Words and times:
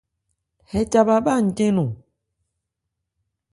Hɛ 0.71 0.79
ca 0.91 1.01
bha 1.07 1.15
bhá 1.25 1.33
ncɛ́n 1.47 1.71
nɔ́n? 1.75 1.91